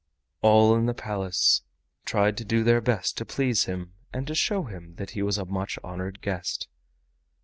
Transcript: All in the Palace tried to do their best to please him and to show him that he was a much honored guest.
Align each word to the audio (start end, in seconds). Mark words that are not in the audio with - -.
All 0.41 0.75
in 0.75 0.87
the 0.87 0.95
Palace 0.95 1.61
tried 2.05 2.35
to 2.37 2.43
do 2.43 2.63
their 2.63 2.81
best 2.81 3.17
to 3.19 3.23
please 3.25 3.65
him 3.65 3.93
and 4.11 4.25
to 4.25 4.33
show 4.33 4.63
him 4.63 4.95
that 4.95 5.11
he 5.11 5.21
was 5.21 5.37
a 5.37 5.45
much 5.45 5.77
honored 5.83 6.21
guest. 6.23 6.67